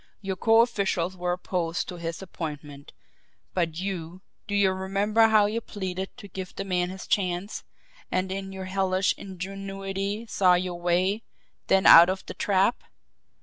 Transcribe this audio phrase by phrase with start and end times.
[0.19, 2.91] Your co officials were opposed to his appointment,
[3.53, 7.63] but you, do you remember how you pleaded to give the man his chance
[8.11, 11.21] and in your hellish ingenuity saw your way
[11.67, 12.83] then out of the trap!